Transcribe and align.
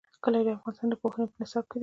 کلي 0.23 0.41
د 0.45 0.49
افغانستان 0.57 0.87
د 0.91 0.95
پوهنې 1.01 1.25
په 1.29 1.35
نصاب 1.41 1.65
کې 1.69 1.75
دي. 1.77 1.79